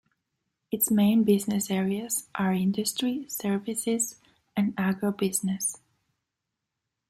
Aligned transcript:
Its 0.71 0.89
main 0.89 1.23
business 1.23 1.69
areas 1.69 2.27
are 2.33 2.51
industry, 2.53 3.27
services 3.29 4.15
and 4.57 4.73
agro-business. 4.75 5.75